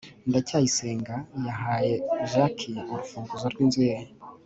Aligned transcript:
ndacyayisenga 0.29 1.15
yahaye 1.47 1.93
jaki 2.31 2.71
urufunguzo 2.91 3.45
rw'inzu 3.53 3.81
ye 3.89 3.95